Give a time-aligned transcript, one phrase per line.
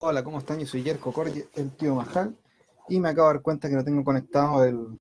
[0.00, 0.60] Hola, ¿cómo están?
[0.60, 2.38] Yo soy Yerko Corge, el tío Majal,
[2.88, 4.96] y me acabo de dar cuenta que no tengo conectado el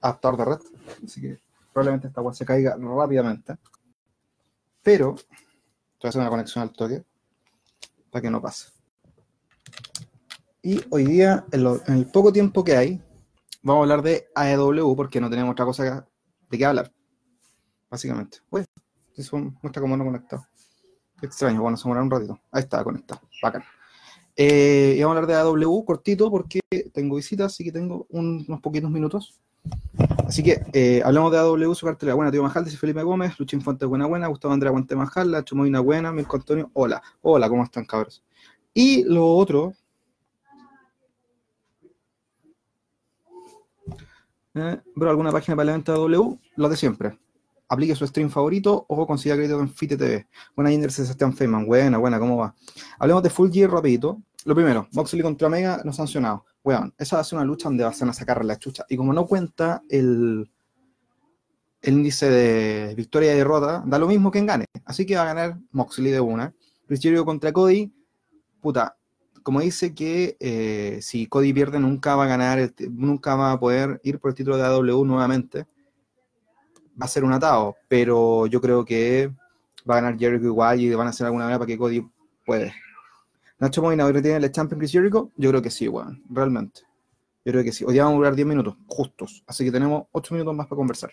[0.00, 0.58] adaptador de red,
[1.04, 1.40] así que
[1.72, 3.56] probablemente esta web se caiga rápidamente.
[4.84, 5.24] Pero, voy
[6.04, 7.04] a hacer una conexión al toque
[8.08, 8.68] para que no pase.
[10.62, 13.02] Y hoy día, en, el poco tiempo que hay,
[13.62, 16.06] vamos a hablar de AEW porque no tenemos otra cosa
[16.48, 16.92] de qué hablar,
[17.90, 18.38] básicamente.
[18.48, 18.66] Bueno,
[19.16, 20.46] eso muestra cómo no conectado.
[21.20, 22.38] Extraño, bueno, se un ratito.
[22.52, 23.64] Ahí está conectado, bacán.
[24.40, 26.60] Eh, y vamos a hablar de AW cortito porque
[26.92, 29.40] tengo visitas, así que tengo unos poquitos minutos.
[30.24, 32.14] Así que eh, hablamos de AW, su cartelera.
[32.14, 35.56] Buena, tío Majal, dice Felipe Gómez, Luchín Fuentes, buena, buena, Gustavo Andrea Guante Majal, Lacho
[35.56, 37.02] Molina, buena, Mirko Antonio, hola.
[37.20, 38.22] Hola, ¿cómo están, cabros?
[38.72, 39.72] Y lo otro.
[44.54, 46.38] Eh, ¿alguna página para el evento de AW?
[46.54, 47.18] Lo de siempre
[47.68, 50.26] aplique su stream favorito o consiga crédito en Fite TV.
[50.56, 52.54] Buena Jinder Sebastián Feynman, buena, buena, ¿cómo va?
[52.98, 54.22] Hablemos de Full Gear rapidito.
[54.48, 56.46] Lo primero, Moxley contra Omega no sancionado.
[56.64, 58.82] Weón, esa va a ser una lucha donde van a sacar la chucha.
[58.88, 60.50] Y como no cuenta el,
[61.82, 64.64] índice de victoria y derrota, da lo mismo que en gane.
[64.86, 66.54] Así que va a ganar Moxley de una.
[66.88, 67.92] Jericho contra Cody,
[68.62, 68.96] puta,
[69.42, 74.00] como dice que eh, si Cody pierde nunca va a ganar, nunca va a poder
[74.02, 75.66] ir por el título de AW nuevamente
[76.98, 79.30] va a ser un atado, pero yo creo que
[79.88, 82.02] va a ganar Jericho igual y van a hacer alguna manera para que Cody
[82.46, 82.72] puede.
[83.60, 85.32] Nacho Molina, ¿hoy tiene el Champion Chris Jericho?
[85.36, 86.82] Yo creo que sí, weón, realmente.
[87.44, 87.84] Yo creo que sí.
[87.84, 89.42] Hoy día vamos a durar 10 minutos, justos.
[89.48, 91.10] Así que tenemos 8 minutos más para conversar.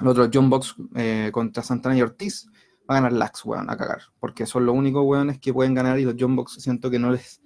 [0.00, 2.48] El otro, John Box eh, contra Santana y Ortiz,
[2.90, 4.02] va a ganar Lax, weón, a cagar.
[4.18, 7.12] Porque son los únicos weones que pueden ganar y los John Box siento que no
[7.12, 7.40] les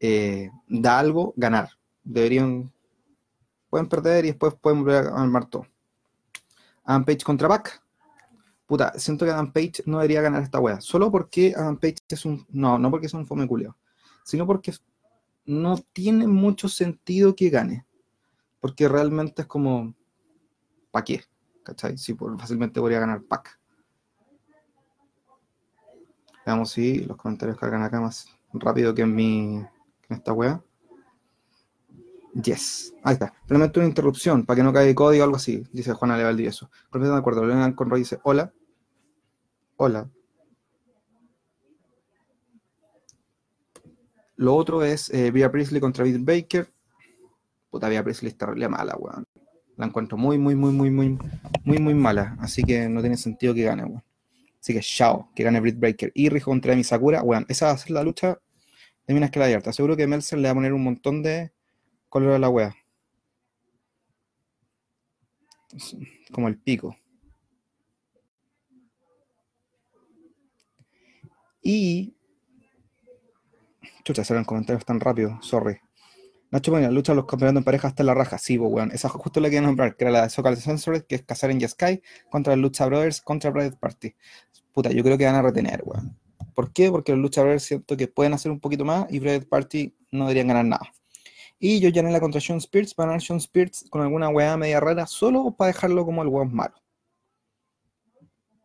[0.00, 1.68] eh, da algo ganar.
[2.02, 2.72] Deberían,
[3.68, 5.68] pueden perder y después pueden volver a armar todo.
[6.82, 7.80] Adam Page contra Pac.
[8.70, 10.80] Puta, siento que Adam Page no debería ganar esta wea.
[10.80, 12.46] Solo porque Adam Page es un.
[12.50, 13.76] No, no porque es un fome culeo.
[14.22, 14.72] Sino porque
[15.44, 17.84] no tiene mucho sentido que gane.
[18.60, 19.92] Porque realmente es como.
[20.92, 21.24] ¿Para qué?
[21.64, 21.98] ¿Cachai?
[21.98, 23.58] Sí, fácilmente podría ganar Pac.
[26.46, 29.56] Veamos si los comentarios cargan acá más rápido que en mi.
[29.56, 29.66] en
[30.10, 30.62] esta wea.
[32.40, 32.94] Yes.
[33.02, 33.34] Ahí está.
[33.48, 36.70] Realmente una interrupción para que no caiga código o algo así, dice Juana Leval eso.
[36.88, 37.44] Completamente de acuerdo.
[37.44, 38.52] Leonard Conroy dice, hola.
[39.82, 40.10] Hola.
[44.36, 46.70] Lo otro es eh, Priestley contra Bill Baker.
[47.70, 49.26] Puta, Via Priestley está realmente mala, weón.
[49.78, 51.18] La encuentro muy, muy, muy, muy, muy,
[51.64, 52.36] muy, muy mala.
[52.40, 54.04] Así que no tiene sentido que gane, weón.
[54.60, 56.12] Así que chao, que gane Britt Baker.
[56.14, 57.46] Y Rijo contra Misakura, weón.
[57.48, 58.38] Esa va a ser la lucha
[59.06, 59.72] de Minas que la abierta.
[59.72, 61.52] Seguro que Melzer le va a poner un montón de
[62.10, 62.76] color de la wea.
[66.30, 66.94] Como el pico.
[71.62, 72.14] Y.
[74.04, 75.78] Chucha, serán comentarios tan rápido, sorry.
[76.50, 78.36] Nacho bueno, lucha los campeonatos en pareja hasta la raja.
[78.38, 78.90] Sí, weón.
[78.92, 81.66] Esa justo la que nombrar, que era la de Socal Sensory, que es Casar en
[81.68, 84.14] Sky contra el Lucha Brothers contra Private Party.
[84.72, 86.16] Puta, yo creo que van a retener, weón.
[86.54, 86.90] ¿Por qué?
[86.90, 90.24] Porque los Lucha Brothers siento que pueden hacer un poquito más y Private Party no
[90.24, 90.92] deberían ganar nada.
[91.60, 94.80] Y yo en la contra Sean Spears para ganar Sean Spears con alguna weá media
[94.80, 96.74] rara, solo para dejarlo como el weón malo.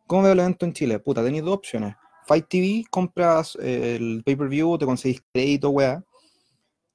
[0.06, 0.98] ¿Cómo veo el evento en Chile?
[0.98, 1.94] Puta, tenéis dos opciones.
[2.26, 6.02] Fight TV, compras eh, el pay-per-view, te conseguís crédito, weá.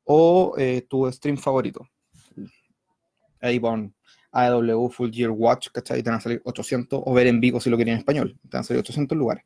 [0.03, 1.87] O eh, tu stream favorito.
[3.39, 3.93] Ahí pon
[4.31, 6.03] AEW Full Gear Watch, ¿cachai?
[6.03, 8.37] Te van a salir 800, o ver en vivo si lo quieren en español.
[8.43, 9.43] Te van a salir 800 lugares.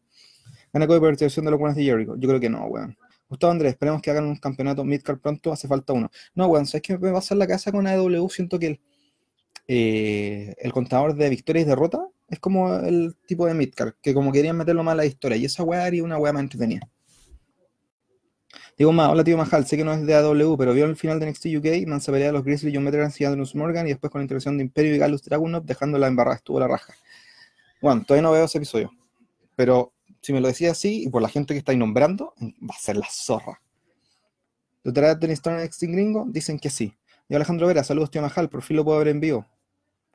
[0.73, 2.15] Gana de percepción de los buenos de Jericho.
[2.17, 2.97] Yo creo que no, weón.
[3.27, 6.11] Gustavo Andrés, esperemos que hagan un campeonato midcard pronto, hace falta uno.
[6.35, 8.29] No, weón, ¿sabes qué me va a hacer la casa con AEW?
[8.29, 8.79] Siento que
[9.67, 14.31] eh, el contador de victorias y derrotas es como el tipo de midcard, que como
[14.31, 16.89] querían meterlo más a la historia, y esa weá haría una weá más entretenida.
[18.77, 21.19] Digo más, hola tío Majal, sé que no es de AW, pero vio el final
[21.19, 24.11] de NXT UK, Mansa pelea a los Grizzly, John Veterans y Andrews Morgan, y después
[24.11, 26.93] con la intervención de Imperio y Galus Dragunov, dejando la embarrada, estuvo la raja.
[27.81, 28.91] Bueno, todavía no veo ese episodio,
[29.55, 32.79] pero si me lo decía así, y por la gente que estáis nombrando, va a
[32.79, 33.61] ser la zorra.
[34.83, 36.25] ¿Doctora de Stone Extinct Gringo?
[36.27, 36.93] Dicen que sí.
[37.29, 39.45] Y Alejandro Vera, saludos, tío Majal, por fin lo puedo ver en vivo.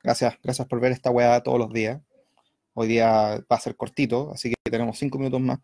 [0.03, 2.01] Gracias, gracias por ver esta weá todos los días.
[2.75, 5.59] Hoy día va a ser cortito, así que tenemos cinco minutos más.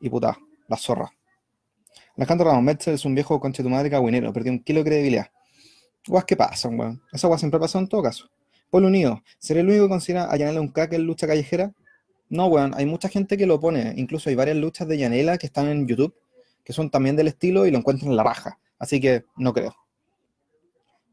[0.00, 1.10] Y puta, la zorra.
[2.16, 5.26] Alejandro Ramos, Metzel es un viejo conche tu madre cagüinero, perdió un kilo de credibilidad.
[6.06, 7.02] Guas que pasan, weón.
[7.12, 8.30] Esa weá siempre pasado en todo caso.
[8.70, 11.72] Pueblo Unido, ¿seré el único que considera a un crack en lucha callejera?
[12.28, 13.94] No, weón, hay mucha gente que lo pone.
[13.96, 16.14] Incluso hay varias luchas de Yanela que están en YouTube,
[16.62, 18.58] que son también del estilo y lo encuentran en la raja.
[18.78, 19.74] Así que no creo.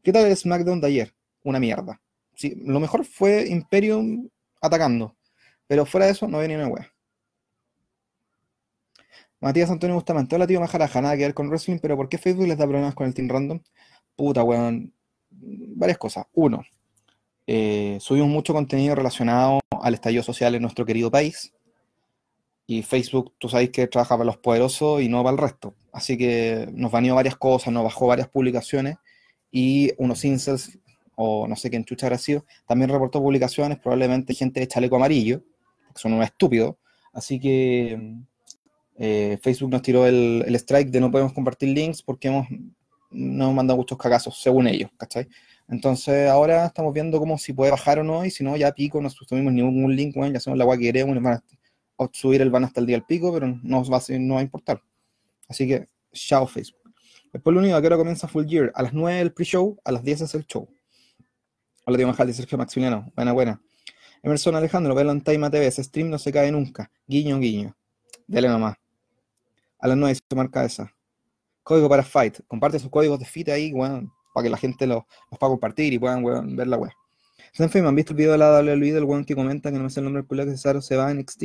[0.02, 1.14] ¿Qué tal el SmackDown de ayer?
[1.44, 2.00] Una mierda.
[2.34, 4.28] Sí, lo mejor fue Imperium
[4.60, 5.16] atacando.
[5.66, 6.92] Pero fuera de eso, no había ni una wea.
[9.40, 12.46] Matías Antonio Bustamante, hola tío Majaraja, nada que ver con wrestling, pero ¿por qué Facebook
[12.46, 13.60] les da problemas con el Team Random?
[14.14, 14.92] Puta, weón.
[15.30, 16.26] Varias cosas.
[16.32, 16.62] Uno,
[17.46, 21.52] eh, subimos mucho contenido relacionado al estallido social en nuestro querido país.
[22.66, 25.74] Y Facebook, tú sabes que trabaja para los poderosos y no para el resto.
[25.92, 28.96] Así que nos baneó varias cosas, nos bajó varias publicaciones
[29.50, 30.78] y unos incels,
[31.16, 35.42] o no sé quién chucha habrá sido, también reportó publicaciones, probablemente gente de chaleco amarillo,
[35.96, 36.76] son unos estúpidos.
[37.12, 38.16] Así que
[38.96, 42.46] eh, Facebook nos tiró el, strike de no podemos compartir links porque hemos,
[43.10, 45.28] nos hemos muchos cagazos, según ellos, ¿cachai?
[45.68, 49.00] Entonces ahora estamos viendo cómo si puede bajar o no, y si no, ya pico,
[49.00, 51.42] no subimos ningún link, bueno, ya hacemos la agua que queremos, a
[52.12, 54.42] subir el van hasta el día al pico, pero no va, a, no va a
[54.42, 54.82] importar.
[55.48, 56.82] Así que, chao Facebook.
[57.32, 58.72] Después lo único que ahora comienza Full Year.
[58.74, 60.68] A las 9 el pre-show, a las 10 es el show.
[61.86, 63.10] Hola, tío Majal, de Sergio Maximiliano.
[63.16, 63.62] Buena, buena.
[64.22, 65.66] Emerson Alejandro, velo en Time TV.
[65.66, 66.90] Ese stream no se cae nunca.
[67.06, 67.76] Guiño, guiño.
[68.26, 68.76] Dale nomás.
[69.78, 70.94] A las 9 se marca esa.
[71.62, 72.40] Código para Fight.
[72.46, 75.04] Comparte sus códigos de fit ahí, weón para que la gente los,
[75.38, 76.22] pueda compartir y puedan
[76.56, 76.92] ver la web.
[77.58, 79.90] ¿me han visto el video de la WWE del weón que comenta que no me
[79.90, 81.44] sé el nombre del culo que Cesaro se va a NXT?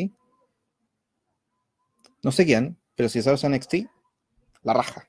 [2.24, 3.76] No sé quién, pero si Cesaro se va a NXT,
[4.64, 5.08] la raja.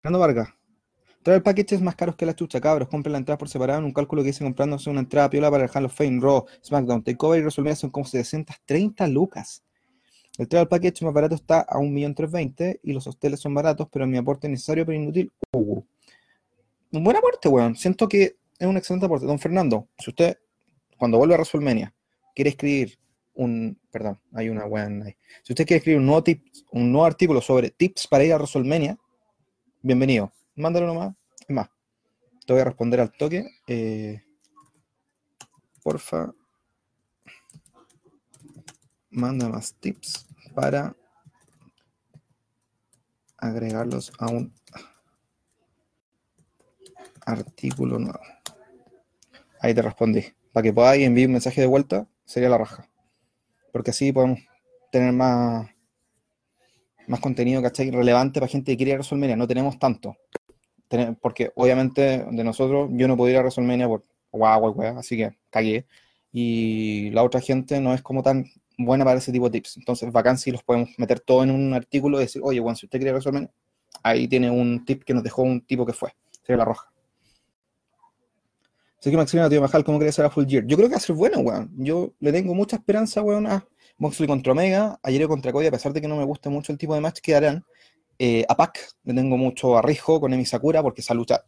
[0.00, 0.48] Fernando Vargas.
[1.26, 2.86] Traer paquetes más caros que la chucha, cabros.
[2.86, 5.64] Compren la entrada por separado en un cálculo que hice comprándose una entrada piola para
[5.64, 9.64] el Hall of Fame, Raw, SmackDown, Takeover y WrestleMania son como 730 lucas.
[10.38, 14.16] El travel package más barato está a 1.320.000 y los hoteles son baratos, pero mi
[14.16, 15.32] aporte necesario pero inútil.
[15.50, 15.82] Uh,
[16.92, 17.74] un buen aporte, weón.
[17.74, 19.26] Siento que es un excelente aporte.
[19.26, 20.38] Don Fernando, si usted,
[20.96, 21.92] cuando vuelve a WrestleMania,
[22.36, 23.00] quiere escribir
[23.34, 25.16] un, perdón, hay una weón ahí.
[25.42, 28.36] Si usted quiere escribir un nuevo, tip, un nuevo artículo sobre tips para ir a
[28.36, 28.96] WrestleMania,
[29.82, 30.30] bienvenido.
[30.56, 31.14] Mándalo nomás.
[31.46, 31.68] Es más,
[32.46, 33.46] te voy a responder al toque.
[33.66, 34.22] Eh,
[35.82, 36.32] porfa,
[39.10, 40.96] manda más tips para
[43.38, 44.52] agregarlos a un
[47.24, 48.20] artículo nuevo.
[49.60, 50.24] Ahí te respondí.
[50.52, 52.88] Para que podáis enviar un mensaje de vuelta, sería la raja.
[53.72, 54.40] Porque así podemos
[54.90, 55.68] tener más,
[57.06, 57.90] más contenido, ¿cachai?
[57.90, 59.36] Relevante para gente que quiere WrestleMania.
[59.36, 60.16] No tenemos tanto.
[61.20, 65.36] Porque obviamente de nosotros, yo no puedo ir a WrestleMania por guau, guau, así que
[65.50, 65.86] cagué.
[66.32, 68.44] Y la otra gente no es como tan
[68.78, 69.78] buena para ese tipo de tips.
[69.78, 72.86] Entonces, bacán si los podemos meter todo en un artículo y decir, oye, bueno, si
[72.86, 73.50] usted quiere WrestleMania,
[74.02, 76.14] ahí tiene un tip que nos dejó un tipo que fue.
[76.42, 76.90] Sería la roja.
[78.98, 80.64] Así que Maximiliano, tío Majal, ¿cómo crees ser a Full Gear?
[80.66, 81.70] Yo creo que va a ser bueno, weón.
[81.76, 83.66] Yo le tengo mucha esperanza, weón, a
[83.98, 86.78] Moxley contra Omega, ayer contra Cody, a pesar de que no me gusta mucho el
[86.78, 87.64] tipo de match que harán.
[88.18, 91.44] Eh, a Pac le tengo mucho arriesgo con Emi Sakura, porque esa lucha,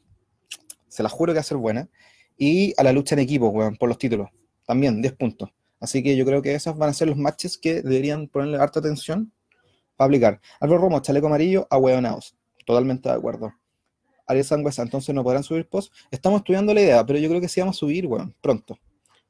[0.88, 1.88] se la juro que va a ser buena.
[2.36, 4.28] Y a la lucha en equipo, weón, por los títulos.
[4.66, 5.50] También, 10 puntos.
[5.80, 8.80] Así que yo creo que esos van a ser los matches que deberían ponerle harta
[8.80, 9.32] atención
[9.96, 10.40] para aplicar.
[10.60, 12.36] Álvaro Romo, chaleco amarillo, a weonaos.
[12.64, 13.52] Totalmente de acuerdo.
[14.26, 15.92] Ariel Sangüesa, entonces no podrán subir post.
[16.10, 18.78] Estamos estudiando la idea, pero yo creo que sí vamos a subir, bueno, pronto.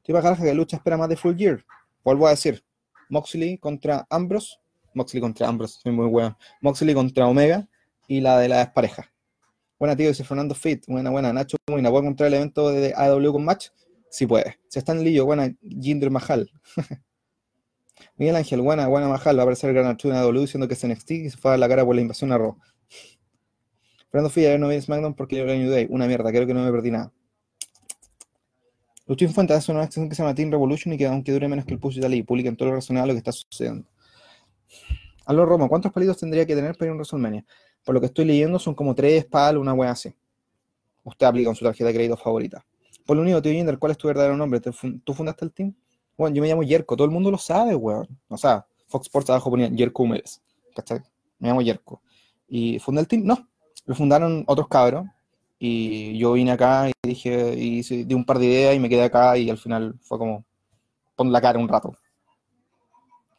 [0.03, 1.65] Tipo Garja que lucha espera más de Full Gear.
[2.03, 2.63] Vuelvo a decir,
[3.09, 4.57] Moxley contra Ambrose,
[4.93, 6.37] Moxley contra Ambrose, soy muy bueno.
[6.61, 7.67] Moxley contra Omega
[8.07, 9.11] y la de la pareja.
[9.79, 10.85] Buena, tío, dice Fernando Fit.
[10.87, 11.31] Buena, buena.
[11.31, 11.89] Nacho, buena.
[11.89, 13.69] ¿Puedo encontrar el evento de AW con match?
[14.09, 14.59] Sí puede.
[14.67, 15.55] Si está en Lillo, buena.
[15.61, 16.51] Jinder Mahal.
[18.17, 19.37] Miguel Ángel, buena, buena Mahal.
[19.37, 21.53] Va a aparecer el gran Arturo en AW diciendo que es NXT y se fue
[21.53, 22.57] a la cara por la invasión a Raw.
[24.11, 25.87] Fernando Filla, no vi SmackDown porque yo New Day.
[25.89, 27.13] Una mierda, creo que no me perdí nada.
[29.07, 31.65] Luchín Fuentes hace una acción que se llama Team Revolution y que aunque dure menos
[31.65, 33.87] que el push y tal y publiquen todo lo razonable lo que está sucediendo.
[35.25, 37.45] Aló Roma, ¿cuántos palitos tendría que tener para ir a un WrestleMania?
[37.83, 40.13] Por lo que estoy leyendo son como tres palos, una wea así.
[41.03, 42.65] Usted aplica con su tarjeta de crédito favorita.
[43.05, 44.59] Por lo único, tío Jinder, ¿cuál es tu verdadero nombre?
[44.59, 45.75] ¿Tú fundaste el team?
[46.17, 48.07] Bueno, yo me llamo Yerko, todo el mundo lo sabe, weón.
[48.27, 50.41] O sea, Fox Sports abajo ponía Yerko Humérez.
[50.75, 50.99] ¿Cachai?
[51.39, 52.01] Me llamo Yerko.
[52.47, 53.23] ¿Y fundé el team?
[53.23, 53.47] No,
[53.85, 55.05] lo fundaron otros cabros
[55.57, 59.03] y yo vine acá y dije, y di un par de ideas y me quedé
[59.03, 60.45] acá y al final fue como,
[61.15, 61.95] pon la cara un rato.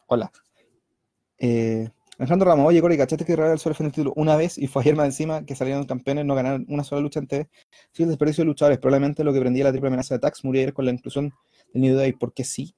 [0.06, 0.30] Hola.
[1.40, 4.66] Eh, Alejandro Ramos, oye Cory, ¿cachaste que Real Sol fue el título una vez y
[4.66, 7.48] fue ayer más encima que salieron campeones, no ganaron una sola lucha en TV?
[7.92, 10.60] Sí, el desperdicio de luchadores, probablemente lo que prendía la triple amenaza de Tax murió
[10.60, 11.32] ayer con la inclusión
[11.72, 12.74] del New Day, porque sí.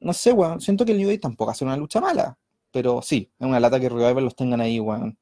[0.00, 2.36] No sé, weón, siento que el New Day tampoco hace una lucha mala,
[2.72, 5.16] pero sí, es una lata que Revival los tengan ahí, weón.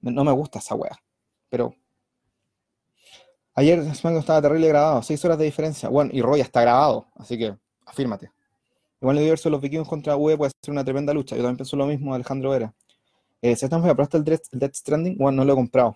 [0.00, 0.98] No me gusta esa wea.
[1.48, 1.76] Pero.
[3.54, 5.88] Ayer SmackDown estaba terrible grabado, seis horas de diferencia.
[5.88, 8.32] Bueno, y Roy está grabado, así que afírmate.
[9.04, 11.36] Igual el universo de los vikingos contra UE puede ser una tremenda lucha.
[11.36, 12.74] Yo también pienso lo mismo, Alejandro Vera.
[13.42, 15.18] Eh, si están ¿probaste el Death, Stranding?
[15.18, 15.94] Bueno, no lo he comprado.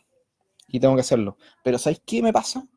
[0.67, 1.39] Y tengo que hacerlo.
[1.65, 2.69] Pero ¿sabéis qué me pasa?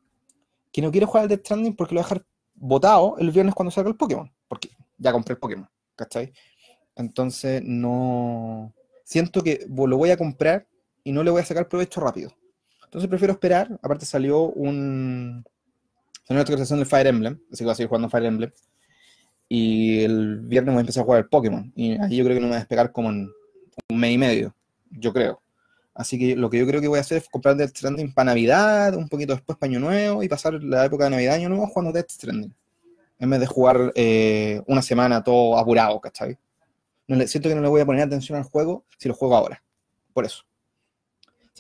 [0.72, 3.54] Que no quiero jugar al Death Stranding porque lo voy a dejar botado el viernes
[3.54, 4.32] cuando salga el Pokémon.
[4.48, 5.70] Porque ya compré el Pokémon.
[5.98, 6.32] ¿Cachai?
[6.96, 8.74] Entonces no
[9.04, 10.66] siento que lo voy a comprar
[11.04, 12.32] y no le voy a sacar provecho rápido.
[12.86, 13.78] Entonces prefiero esperar.
[13.84, 15.44] Aparte salió un...
[16.24, 18.54] Salió una actualización del Fire Emblem, así que voy a seguir jugando Fire Emblem.
[19.54, 21.74] Y el viernes voy a empezar a jugar el Pokémon.
[21.76, 23.30] Y ahí yo creo que no me voy a despegar como en
[23.90, 24.56] un mes y medio,
[24.92, 25.42] yo creo.
[25.94, 28.28] Así que lo que yo creo que voy a hacer es comprar Death Stranding para
[28.28, 31.68] Navidad, un poquito después para Año Nuevo y pasar la época de Navidad Año Nuevo
[31.68, 32.56] jugando Death Stranding.
[33.20, 36.38] En vez de jugar eh, una semana todo apurado, ¿cachai?
[37.10, 39.36] No le, siento que no le voy a poner atención al juego si lo juego
[39.36, 39.62] ahora.
[40.14, 40.46] Por eso.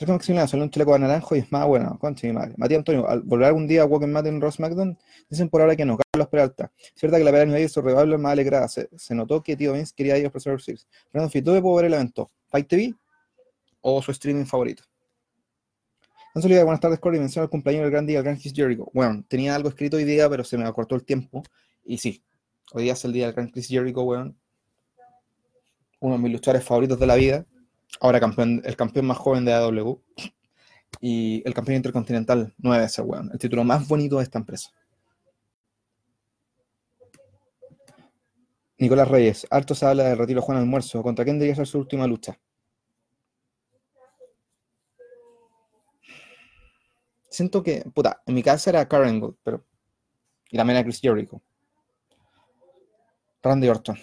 [0.01, 1.95] Sergio Maximiliano salió un chaleco de naranjo y es más bueno.
[1.99, 2.55] Concha mi madre.
[2.57, 4.97] Matías Antonio, al volver algún día a Walking Matt en Ross McDonald,
[5.29, 5.95] dicen por ahora que no.
[6.11, 6.71] Carlos Peralta.
[6.95, 8.67] Cierta que la pelea de su rival más alegrada.
[8.67, 10.87] Se, notó que Tío Vince quería ir a Professor Six.
[11.11, 12.31] Fernando Fito, ¿dónde puedo ver el evento?
[12.47, 12.95] ¿Fight TV?
[13.81, 14.81] ¿O su streaming favorito?
[16.33, 17.19] Entonces, buenas tardes, Corey.
[17.19, 18.89] Menciona el cumpleaños del gran día, el gran Chris Jericho.
[18.95, 21.43] Bueno, tenía algo escrito hoy día, pero se me acortó el tiempo.
[21.85, 22.23] Y sí,
[22.73, 24.35] hoy día es el día del gran Chris Jericho, weón.
[25.99, 27.45] Uno de mis luchadores favoritos de la vida
[27.99, 30.01] ahora campeón, el campeón más joven de AW
[30.99, 33.29] y el campeón intercontinental nueve veces, weón.
[33.31, 34.71] El título más bonito de esta empresa.
[38.77, 41.03] Nicolás Reyes, harto se habla de retiro Juan Almuerzo.
[41.03, 42.39] ¿Contra quién debería ser su última lucha?
[47.29, 49.63] Siento que, puta, en mi casa era Karen pero.
[50.49, 51.41] Y también era Chris Jericho.
[53.43, 53.97] Randy Orton.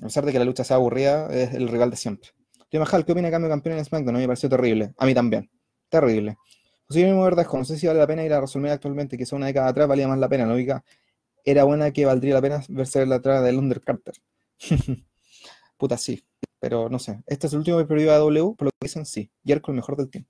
[0.00, 2.30] A pesar de que la lucha sea aburrida, es el rival de siempre.
[2.68, 4.16] Tío Majal, ¿qué opina cambio campeón en SmackDown?
[4.16, 4.92] A mí me pareció terrible.
[4.98, 5.50] A mí también.
[5.88, 6.36] Terrible.
[6.86, 9.46] José mismo Verdejo, no sé si vale la pena ir a WrestleMania actualmente, que una
[9.46, 10.46] década atrás valía más la pena.
[10.46, 10.84] La única
[11.44, 14.14] era buena que valdría la pena verse la atrás del Undercarter.
[15.78, 16.22] Puta, sí.
[16.60, 17.22] Pero no sé.
[17.26, 19.30] Este es el último periodo de W, por lo que dicen, sí.
[19.44, 20.26] Yerko el mejor del team.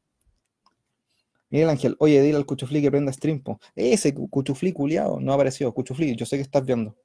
[1.50, 3.58] Miguel Ángel, oye, dile al Cuchufli que prenda Streampo.
[3.74, 5.72] Ese Cuchufli culiado no ha aparecido.
[5.72, 6.96] Cuchufli, yo sé que estás viendo.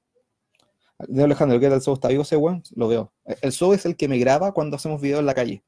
[1.00, 1.94] De Alejandro, ¿qué tal show?
[1.94, 2.64] ¿Está vivo ese weón?
[2.76, 3.14] Lo veo.
[3.42, 5.64] El show es el que me graba cuando hacemos videos en la calle.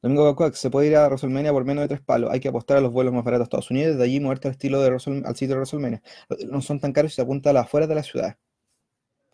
[0.00, 2.30] Domingo Bacuac, se puede ir a WrestleMania por menos de tres palos.
[2.30, 4.46] Hay que apostar a los vuelos más baratos a Estados Unidos y de allí moverte
[4.46, 6.02] al estilo de al sitio de WrestleMania.
[6.48, 8.36] No son tan caros y se apunta a las afueras de la ciudad.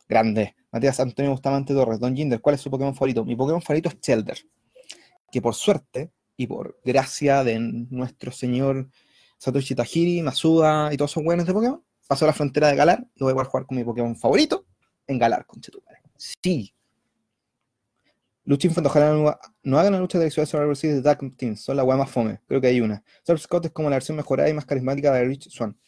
[0.09, 0.55] Grande.
[0.73, 2.01] Matías Antonio Bustamante Torres.
[2.01, 3.25] Don Jinder, ¿cuál es su Pokémon favorito?
[3.27, 4.39] Mi Pokémon favorito es Chelder.
[5.31, 8.89] Que por suerte y por gracia de nuestro señor
[9.37, 13.07] Satoshi Tajiri, Masuda y todos esos buenos de Pokémon, paso a la frontera de Galar
[13.15, 14.67] y voy a jugar con mi Pokémon favorito
[15.07, 16.03] en Galar, con Chetumare.
[16.17, 16.75] Sí.
[18.45, 21.77] Lucha Infant, ojalá no, hagan la lucha de Exodus Survivor Series de Dark Team, son
[21.77, 23.03] la weá más fome, creo que hay una.
[23.23, 25.79] Surf Scott es como la versión mejorada y más carismática de Rich Swan.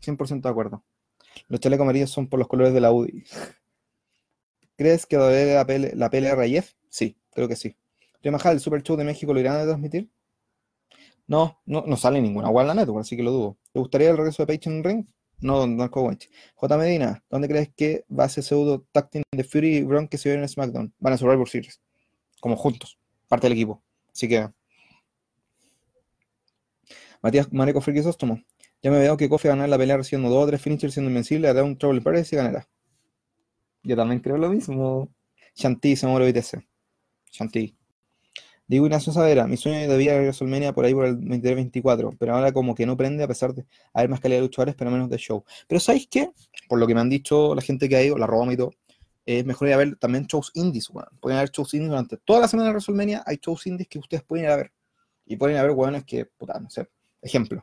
[0.00, 0.84] 100% de acuerdo.
[1.48, 3.24] Los chalecos amarillos son por los colores de la UDI.
[4.76, 6.72] ¿Crees que debe la, PL, la PLRIF?
[6.88, 7.76] Sí, creo que sí.
[8.30, 10.10] Mahal, el Super Show de México lo irán a transmitir?
[11.26, 13.58] No, no, no sale ninguna igual la network, así que lo dudo.
[13.72, 15.06] ¿Te gustaría el regreso de Page en Ring?
[15.42, 16.30] No, no Wench.
[16.54, 16.78] J.
[16.78, 20.44] Medina, ¿dónde crees que va ese pseudo tag de Fury y Bron que se vieron
[20.44, 20.94] en SmackDown?
[21.00, 21.80] Van a Survivor Series.
[22.40, 22.98] Como juntos.
[23.28, 23.82] Parte del equipo.
[24.12, 24.48] Así que.
[27.22, 28.40] Matías Mareco Frikisóstomo.
[28.82, 30.94] Ya me veo que Kofi va a ganar la pelea recibiendo dos o tres finishers
[30.94, 32.68] siendo invencible, hará un Trouble Paris y ganará.
[33.82, 35.08] Yo también creo lo mismo.
[35.54, 36.64] Shanti se muere ITC.
[37.30, 37.76] Shanti.
[38.72, 42.34] Digo Ignacio Savera, mi sueño de vida a WrestleMania por ahí por el 2024, pero
[42.34, 45.10] ahora como que no prende a pesar de haber más calidad de luchadores, pero menos
[45.10, 45.44] de show.
[45.68, 46.30] Pero ¿sabéis qué?
[46.70, 48.72] Por lo que me han dicho la gente que ha ido, la Roma y todo,
[49.26, 51.06] es mejor ir a ver también shows indies, weón.
[51.20, 54.22] Pueden haber shows indies durante toda la semana de WrestleMania, hay shows indies que ustedes
[54.22, 54.72] pueden ir a ver.
[55.26, 56.88] Y pueden ir a que, puta, no sé,
[57.20, 57.62] ejemplo.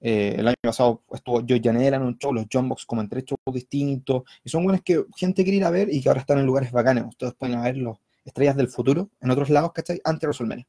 [0.00, 3.08] Eh, el año pasado estuvo Joe Janela en un show, los John Box como en
[3.08, 6.22] tres shows distintos, y son buenos que gente quiere ir a ver y que ahora
[6.22, 7.04] están en lugares bacanes.
[7.06, 10.00] Ustedes pueden verlos estrellas del futuro en otros lados, ¿cachai?
[10.04, 10.66] Antes de WrestleMania.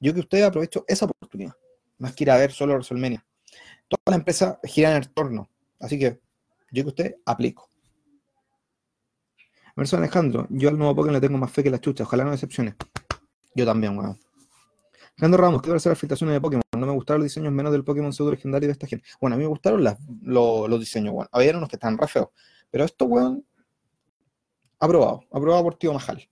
[0.00, 1.54] Yo que usted aprovecho esa oportunidad,
[1.98, 3.24] más que ir a ver solo WrestleMania.
[3.88, 6.20] Toda la empresa gira en el torno, así que
[6.72, 7.68] yo que usted aplico.
[9.76, 12.32] Verso Alejandro, yo al nuevo Pokémon le tengo más fe que la chucha, ojalá no
[12.32, 12.74] decepcione.
[13.54, 14.18] Yo también, weón.
[15.16, 16.62] Alejandro Ramos, ¿qué va a hacer las filtraciones de Pokémon?
[16.76, 19.06] No me gustaron los diseños menos del Pokémon pseudo legendario de esta gente.
[19.20, 19.84] Bueno, a mí me gustaron
[20.22, 21.28] los, diseños, weón.
[21.32, 22.28] Había unos que están re feos.
[22.70, 23.44] Pero esto, weón,
[24.80, 25.24] aprobado.
[25.30, 26.28] Aprobado por Tío Majal.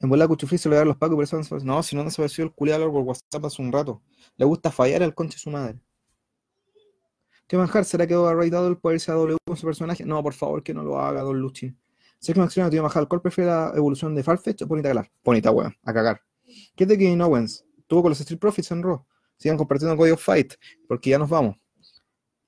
[0.00, 2.46] En bola Cuchufli se le dan los pacos, pero eso no, si no han desaparecido
[2.46, 4.02] el culiado por WhatsApp hace un rato.
[4.36, 5.78] Le gusta fallar al conche su madre.
[7.46, 7.84] ¿Qué manjar?
[7.84, 10.04] ¿Será que a dado el poder irse a W con su personaje?
[10.04, 11.78] No, por favor, que no lo haga, Don Luchin.
[12.18, 15.10] Sergio Maximiliano, tío Manjar, ¿cuál prefiere la evolución de Farfetch o Bonita Galar?
[15.22, 16.22] Bonita, weón, a cagar.
[16.74, 17.66] ¿Qué es de Kevin Owens?
[17.86, 19.04] Tuvo con los Street Profits en Raw.
[19.36, 20.54] Sigan compartiendo Código Fight,
[20.88, 21.56] porque ya nos vamos.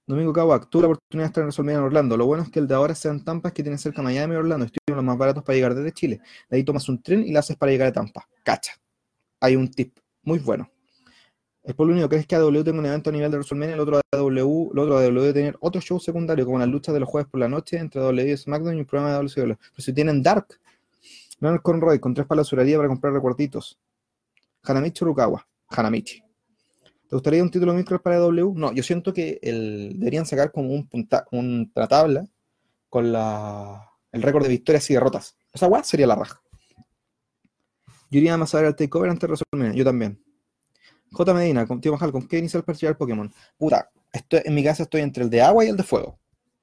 [0.06, 2.16] Domingo Kawak, tuve la oportunidad de estar en WrestleMania en Orlando.
[2.16, 4.66] Lo bueno es que el de ahora sean Tampas que tienen cerca Miami y Orlando.
[4.66, 6.20] Estoy los más baratos para llegar desde Chile.
[6.48, 8.28] De ahí tomas un tren y la haces para llegar a Tampa.
[8.44, 8.75] Cacha.
[9.40, 10.70] Hay un tip muy bueno.
[11.64, 14.00] El pueblo único crees que AW tenga un evento a nivel de WrestleMania, el otro
[14.12, 17.28] AW, el otro AW debe tener otro show secundario, como las luchas de los jueves
[17.28, 19.56] por la noche entre AW y SmackDown y un programa de WCW.
[19.58, 20.46] Pero si tienen Dark,
[21.40, 23.76] Leonard Conroy, con tres palas para comprar recuerditos.
[24.62, 25.44] Hanamichi Rukawa.
[25.68, 26.25] Hanamichi.
[27.08, 28.52] ¿Te gustaría un título micro para W?
[28.56, 32.26] No, yo siento que el, deberían sacar como un punta, una tabla
[32.88, 35.36] con la, el récord de victorias y derrotas.
[35.52, 36.42] Esa weá sería la raja.
[38.10, 39.75] Yo iría más a ver al takeover antes de resolver.
[39.75, 40.20] Yo también.
[41.12, 41.34] J.
[41.34, 43.32] Medina, con Tío Majal, ¿con qué inicial para llevar Pokémon?
[43.56, 46.18] Puta, esto, en mi casa estoy entre el de agua y el de fuego.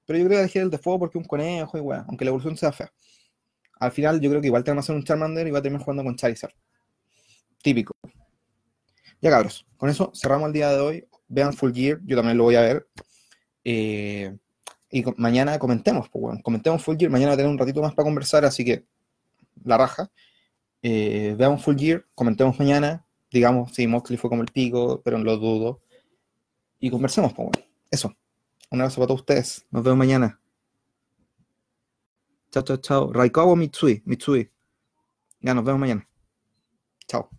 [0.05, 2.29] Pero yo creo que elegir el de fuego porque un conejo y weá, aunque la
[2.29, 2.91] evolución sea fea.
[3.79, 5.61] Al final yo creo que igual te van a hacer un Charmander y va a
[5.61, 6.53] terminar jugando con Charizard.
[7.61, 7.93] Típico.
[9.23, 11.07] Ya cabros, con eso cerramos el día de hoy.
[11.29, 12.89] Vean Full Gear, yo también lo voy a ver.
[13.63, 14.35] Eh,
[14.91, 17.09] y mañana comentemos, pues bueno, comentemos Full Gear.
[17.09, 18.85] Mañana tener un ratito más para conversar, así que
[19.63, 20.11] la raja.
[20.81, 23.05] Eh, veamos Full Gear, comentemos mañana.
[23.31, 25.81] Digamos, si Moxley fue como el pico, pero lo dudo.
[26.81, 27.49] Y conversemos, pues.
[27.89, 28.13] Eso.
[28.71, 29.65] Un abrazo para todos ustedes.
[29.71, 30.37] Nos vemos mañana.
[32.51, 33.13] Chao, chao, chao.
[33.13, 34.03] Raikawa Mitsui.
[34.03, 34.51] Mitsui.
[35.39, 36.05] Ya nos vemos mañana.
[37.07, 37.29] Chao.